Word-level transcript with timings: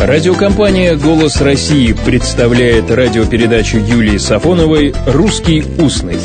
Радиокомпания 0.00 0.96
«Голос 0.96 1.42
России» 1.42 1.92
представляет 1.92 2.90
радиопередачу 2.90 3.76
Юлии 3.76 4.16
Сафоновой 4.16 4.94
«Русский 5.06 5.62
устный». 5.78 6.18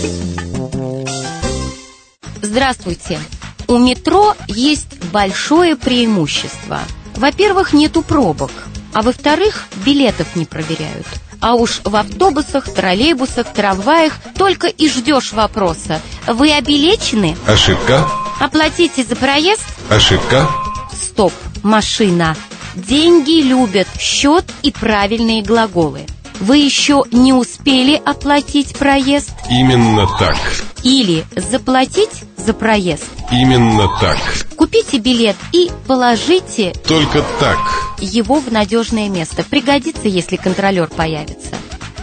Здравствуйте. 2.41 3.19
У 3.67 3.77
метро 3.77 4.33
есть 4.47 5.03
большое 5.11 5.75
преимущество. 5.75 6.79
Во-первых, 7.17 7.73
нету 7.73 8.01
пробок, 8.01 8.51
а 8.93 9.01
во-вторых, 9.01 9.65
билетов 9.85 10.37
не 10.37 10.45
проверяют. 10.45 11.05
А 11.41 11.55
уж 11.55 11.81
в 11.83 11.93
автобусах, 11.97 12.73
троллейбусах, 12.73 13.51
трамваях 13.51 14.13
только 14.37 14.67
и 14.67 14.87
ждешь 14.87 15.33
вопроса. 15.33 15.99
Вы 16.27 16.53
обелечены? 16.53 17.35
Ошибка. 17.45 18.07
Оплатите 18.39 19.03
за 19.03 19.17
проезд? 19.17 19.65
Ошибка. 19.89 20.47
Стоп, 20.93 21.33
машина. 21.61 22.37
Деньги 22.75 23.41
любят 23.41 23.87
счет 23.97 24.45
и 24.61 24.71
правильные 24.71 25.41
глаголы. 25.41 26.05
Вы 26.41 26.57
еще 26.57 27.03
не 27.11 27.31
успели 27.31 28.01
оплатить 28.03 28.75
проезд? 28.75 29.31
Именно 29.49 30.07
так. 30.19 30.35
Или 30.83 31.23
заплатить 31.37 32.23
за 32.35 32.53
проезд? 32.53 33.05
Именно 33.31 33.87
так. 34.01 34.17
Купите 34.57 34.97
билет 34.97 35.37
и 35.53 35.71
положите 35.87 36.73
Только 36.85 37.23
так. 37.39 37.57
его 38.01 38.41
в 38.41 38.51
надежное 38.51 39.07
место. 39.07 39.43
Пригодится, 39.43 40.09
если 40.09 40.35
контролер 40.35 40.87
появится. 40.87 41.55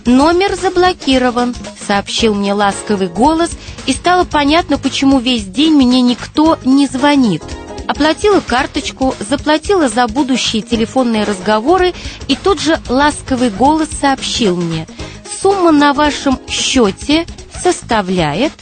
Номер 0.07 0.57
заблокирован, 0.57 1.55
сообщил 1.87 2.35
мне 2.35 2.55
ласковый 2.55 3.09
голос, 3.09 3.51
и 3.87 3.93
стало 3.93 4.25
понятно, 4.25 4.79
почему 4.79 5.21
весь 5.21 5.45
день 5.45 5.75
мне 5.75 6.01
никто 6.01 6.59
не 6.65 6.87
звонит. 6.87 7.43
Оплатила 8.03 8.41
карточку, 8.41 9.15
заплатила 9.21 9.89
за 9.89 10.09
будущие 10.09 10.61
телефонные 10.61 11.23
разговоры, 11.23 11.95
и 12.27 12.35
тут 12.35 12.61
же 12.61 12.81
ласковый 12.89 13.49
голос 13.49 13.91
сообщил 14.01 14.57
мне, 14.57 14.89
сумма 15.41 15.71
на 15.71 15.93
вашем 15.93 16.41
счете 16.49 17.27
составляет... 17.63 18.53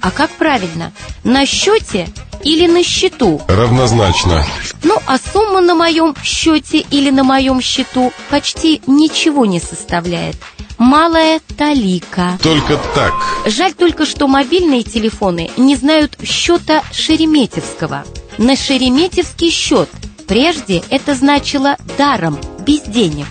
А 0.00 0.10
как 0.10 0.30
правильно, 0.30 0.92
на 1.24 1.44
счете 1.44 2.08
или 2.42 2.66
на 2.66 2.82
счету? 2.82 3.42
Равнозначно. 3.48 4.46
Ну, 4.82 4.96
а 5.06 5.18
сумма 5.18 5.60
на 5.60 5.74
моем 5.74 6.14
счете 6.24 6.78
или 6.78 7.10
на 7.10 7.22
моем 7.22 7.60
счету 7.60 8.14
почти 8.30 8.80
ничего 8.86 9.44
не 9.44 9.60
составляет. 9.60 10.36
Малая 10.78 11.42
талика. 11.58 12.38
Только 12.42 12.80
так. 12.94 13.12
Жаль 13.44 13.74
только, 13.74 14.06
что 14.06 14.26
мобильные 14.26 14.84
телефоны 14.84 15.50
не 15.58 15.76
знают 15.76 16.16
счета 16.24 16.82
Шереметьевского. 16.92 18.06
На 18.40 18.56
Шереметьевский 18.56 19.50
счет. 19.50 19.90
Прежде 20.26 20.82
это 20.88 21.14
значило 21.14 21.76
даром, 21.98 22.38
без 22.66 22.80
денег. 22.80 23.26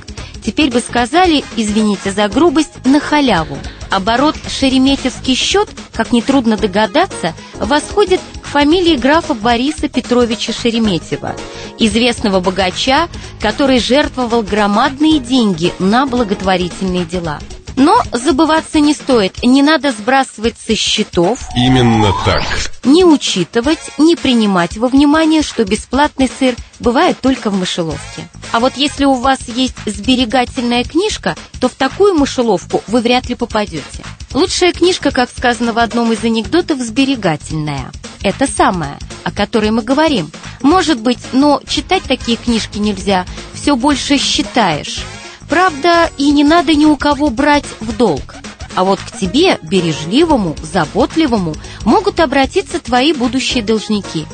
Теперь 0.46 0.70
бы 0.70 0.82
сказали, 0.82 1.44
извините 1.58 2.12
за 2.12 2.28
грубость, 2.28 2.86
на 2.86 3.00
халяву. 3.00 3.58
Оборот 3.90 4.36
Шереметьевский 4.48 5.34
счет, 5.34 5.68
как 5.94 6.12
нетрудно 6.12 6.58
догадаться, 6.58 7.34
восходит 7.56 8.22
к 8.40 8.46
фамилии 8.46 8.98
графа 8.98 9.34
Бориса 9.34 9.90
Петровича 9.90 10.54
Шереметьева, 10.54 11.36
известного 11.80 12.40
богача, 12.40 13.10
который 13.42 13.80
жертвовал 13.80 14.44
громадные 14.44 15.18
деньги 15.18 15.74
на 15.80 16.06
благотворительные 16.06 17.06
дела. 17.06 17.40
Но 17.80 18.04
забываться 18.12 18.82
не 18.82 18.94
стоит, 18.94 19.42
не 19.42 19.64
надо 19.64 19.92
сбрасывать 19.94 20.56
со 20.68 20.76
счетов, 20.76 21.40
Именно 21.56 22.14
так. 22.26 22.44
не 22.84 23.06
учитывать, 23.06 23.80
не 23.98 24.18
принимать 24.18 24.76
во 24.76 24.90
внимание, 24.90 25.42
что 25.42 25.64
бесплатный 25.64 26.30
сыр 26.40 26.56
бывает 26.82 27.22
только 27.22 27.50
в 27.50 27.58
мышеловке. 27.58 28.28
А 28.52 28.60
вот 28.60 28.74
если 28.76 29.06
у 29.06 29.14
вас 29.14 29.40
есть 29.48 29.76
сберегательная 29.86 30.84
книжка, 30.84 31.38
то 31.62 31.70
в 31.70 31.74
такую 31.74 32.16
мышеловку 32.16 32.84
вы 32.88 33.00
вряд 33.00 33.30
ли 33.30 33.36
попадете. 33.36 34.04
Лучшая 34.34 34.74
книжка, 34.74 35.12
как 35.12 35.30
сказано 35.30 35.72
в 35.72 35.78
одном 35.80 36.12
из 36.12 36.22
анекдотов, 36.26 36.80
сберегательная. 36.82 37.92
Это 38.22 38.46
самое, 38.46 38.98
о 39.24 39.32
которой 39.32 39.72
мы 39.72 39.84
говорим. 39.84 40.30
Может 40.62 41.00
быть, 41.00 41.20
но 41.32 41.62
читать 41.66 42.04
такие 42.04 42.36
книжки 42.36 42.78
нельзя, 42.78 43.26
все 43.54 43.78
больше 43.78 44.18
считаешь. 44.18 44.98
Правда, 45.50 46.10
и 46.18 46.32
не 46.32 46.44
надо 46.44 46.74
ни 46.76 46.86
у 46.86 46.96
кого 46.96 47.30
брать 47.30 47.66
в 47.80 47.96
долг. 47.96 48.36
А 48.76 48.84
вот 48.84 49.00
к 49.00 49.18
тебе, 49.18 49.58
бережливому, 49.64 50.56
заботливому, 50.62 51.56
могут 51.86 52.20
обратиться 52.20 52.80
твои 52.80 53.14
будущие 53.14 53.64
должники. 53.64 54.26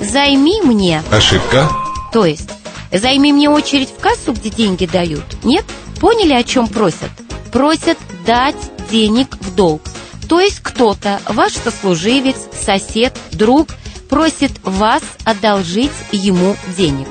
Займи 0.00 0.60
мне, 0.62 1.02
Ошибка. 1.10 1.68
то 2.12 2.26
есть, 2.26 2.50
займи 2.92 3.32
мне 3.32 3.48
очередь 3.48 3.90
в 3.90 4.00
кассу, 4.00 4.32
где 4.32 4.50
деньги 4.50 4.86
дают. 4.86 5.24
Нет? 5.44 5.64
Поняли, 6.00 6.32
о 6.32 6.42
чем 6.42 6.66
просят? 6.66 7.10
Просят 7.52 7.96
дать 8.26 8.56
денег 8.90 9.36
в 9.40 9.54
долг. 9.54 9.80
То 10.28 10.40
есть 10.40 10.60
кто-то, 10.60 11.20
ваш 11.28 11.52
сослуживец, 11.52 12.36
сосед, 12.64 13.16
друг, 13.30 13.68
просит 14.10 14.52
вас 14.64 15.02
одолжить 15.24 15.92
ему 16.12 16.56
денег. 16.76 17.06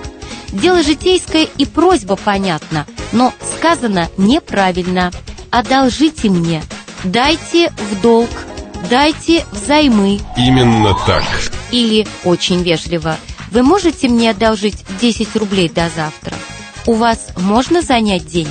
Дело 0.50 0.84
житейское 0.84 1.48
и 1.58 1.66
просьба 1.66 2.16
понятна, 2.16 2.86
но 3.14 3.34
сказано 3.58 4.10
неправильно. 4.18 5.12
Одолжите 5.50 6.30
мне, 6.30 6.64
дайте 7.04 7.70
в 7.70 8.02
долг, 8.02 8.30
дайте 8.90 9.46
взаймы. 9.52 10.20
Именно 10.36 10.96
так. 11.06 11.24
Или, 11.72 12.06
очень 12.26 12.64
вежливо, 12.64 13.18
вы 13.52 13.64
можете 13.64 14.10
мне 14.10 14.32
одолжить 14.32 14.84
10 15.00 15.36
рублей 15.36 15.70
до 15.70 15.90
завтра? 15.96 16.34
У 16.86 16.96
вас 16.96 17.30
можно 17.38 17.82
занять 17.82 18.26
денег? 18.26 18.50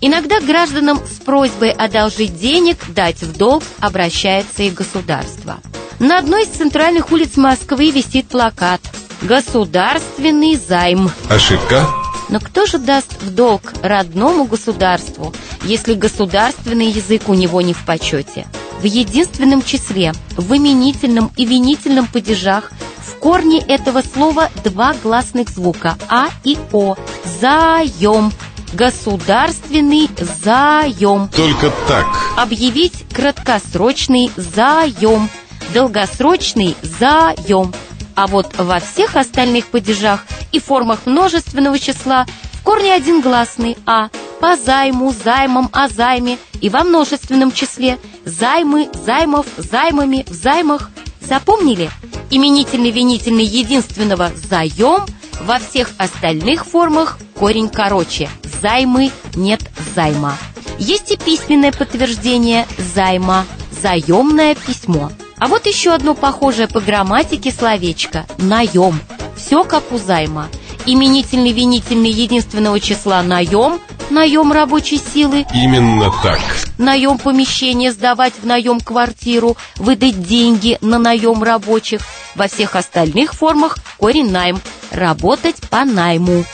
Иногда 0.00 0.40
гражданам 0.40 0.98
с 0.98 1.22
просьбой 1.24 1.70
одолжить 1.70 2.38
денег, 2.38 2.78
дать 2.88 3.22
в 3.22 3.36
долг, 3.38 3.62
обращается 3.78 4.64
и 4.64 4.70
государство. 4.70 5.60
На 6.00 6.18
одной 6.18 6.42
из 6.42 6.48
центральных 6.48 7.12
улиц 7.12 7.36
Москвы 7.36 7.92
висит 7.92 8.26
плакат 8.26 8.80
«Государственный 9.22 10.56
займ». 10.56 11.08
Ошибка. 11.28 12.01
Но 12.32 12.40
кто 12.40 12.64
же 12.64 12.78
даст 12.78 13.20
в 13.20 13.34
долг 13.34 13.74
родному 13.82 14.44
государству, 14.44 15.34
если 15.64 15.92
государственный 15.92 16.86
язык 16.86 17.28
у 17.28 17.34
него 17.34 17.60
не 17.60 17.74
в 17.74 17.84
почете? 17.84 18.46
В 18.80 18.84
единственном 18.84 19.62
числе, 19.62 20.14
в 20.38 20.56
именительном 20.56 21.30
и 21.36 21.44
винительном 21.44 22.06
падежах 22.06 22.72
в 23.06 23.18
корне 23.18 23.58
этого 23.58 24.00
слова 24.00 24.48
два 24.64 24.94
гласных 25.02 25.50
звука 25.50 25.98
«а» 26.08 26.28
и 26.42 26.56
«о». 26.72 26.96
Заем. 27.38 28.32
Государственный 28.72 30.08
заем. 30.42 31.28
Только 31.36 31.70
так. 31.86 32.06
Объявить 32.38 33.04
краткосрочный 33.12 34.30
заем. 34.36 35.28
Долгосрочный 35.74 36.76
заем. 36.80 37.74
А 38.14 38.26
вот 38.26 38.54
во 38.56 38.80
всех 38.80 39.16
остальных 39.16 39.66
падежах 39.66 40.24
и 40.52 40.60
формах 40.60 41.06
множественного 41.06 41.78
числа 41.78 42.26
в 42.52 42.62
корне 42.62 42.94
один 42.94 43.20
гласный 43.20 43.76
«а». 43.86 44.08
По 44.40 44.56
займу, 44.56 45.12
займам, 45.12 45.70
о 45.72 45.88
займе 45.88 46.36
и 46.60 46.68
во 46.68 46.82
множественном 46.82 47.52
числе 47.52 47.98
займы, 48.24 48.90
займов, 49.04 49.46
займами, 49.56 50.24
в 50.28 50.32
займах. 50.32 50.90
Запомнили? 51.20 51.90
Именительный, 52.30 52.90
винительный 52.90 53.44
единственного 53.44 54.32
«заем» 54.50 55.06
во 55.42 55.58
всех 55.58 55.90
остальных 55.96 56.66
формах 56.66 57.18
корень 57.38 57.68
короче. 57.68 58.28
Займы 58.60 59.12
нет 59.36 59.60
займа. 59.94 60.36
Есть 60.78 61.12
и 61.12 61.16
письменное 61.16 61.72
подтверждение 61.72 62.66
займа, 62.94 63.46
заемное 63.80 64.54
письмо. 64.54 65.12
А 65.38 65.48
вот 65.48 65.66
еще 65.66 65.92
одно 65.92 66.14
похожее 66.14 66.68
по 66.68 66.80
грамматике 66.80 67.50
словечко– 67.50 68.26
наем. 68.38 69.00
Все 69.44 69.64
как 69.64 69.90
у 69.90 69.98
займа. 69.98 70.48
Именительный, 70.86 71.52
винительный 71.52 72.10
единственного 72.10 72.78
числа 72.78 73.22
наем, 73.22 73.80
наем 74.08 74.52
рабочей 74.52 74.98
силы, 74.98 75.46
Именно 75.52 76.12
так. 76.22 76.38
наем 76.78 77.18
помещения, 77.18 77.92
сдавать 77.92 78.34
в 78.40 78.46
наем 78.46 78.80
квартиру, 78.80 79.56
выдать 79.76 80.22
деньги 80.22 80.78
на 80.80 80.98
наем 80.98 81.42
рабочих. 81.42 82.02
Во 82.36 82.46
всех 82.46 82.76
остальных 82.76 83.34
формах 83.34 83.78
корень 83.98 84.30
найм, 84.30 84.60
работать 84.90 85.56
по 85.68 85.84
найму. 85.84 86.44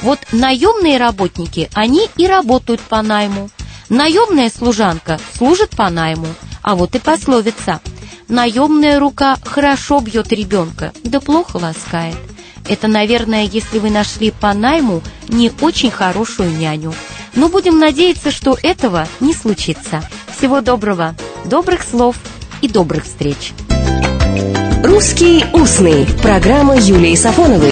Вот 0.00 0.18
наемные 0.32 0.98
работники, 0.98 1.70
они 1.74 2.08
и 2.16 2.26
работают 2.26 2.80
по 2.80 3.02
найму. 3.02 3.50
Наемная 3.90 4.50
служанка 4.50 5.18
служит 5.36 5.70
по 5.70 5.90
найму. 5.90 6.28
А 6.62 6.76
вот 6.76 6.94
и 6.94 6.98
пословица. 6.98 7.80
Наемная 8.28 8.98
рука 8.98 9.36
хорошо 9.44 10.00
бьет 10.00 10.32
ребенка, 10.32 10.92
да 11.04 11.20
плохо 11.20 11.56
ласкает. 11.56 12.16
Это, 12.68 12.86
наверное, 12.86 13.44
если 13.44 13.78
вы 13.78 13.90
нашли 13.90 14.30
по 14.30 14.52
найму 14.52 15.02
не 15.28 15.50
очень 15.60 15.90
хорошую 15.90 16.50
няню. 16.52 16.94
Но 17.34 17.48
будем 17.48 17.78
надеяться, 17.78 18.30
что 18.30 18.56
этого 18.62 19.08
не 19.20 19.32
случится. 19.32 20.08
Всего 20.36 20.60
доброго, 20.60 21.14
добрых 21.44 21.82
слов 21.82 22.16
и 22.60 22.68
добрых 22.68 23.04
встреч. 23.04 23.52
«Русский 24.84 25.44
устный». 25.52 26.06
Программа 26.22 26.76
Юлии 26.76 27.16
Сафоновой. 27.16 27.66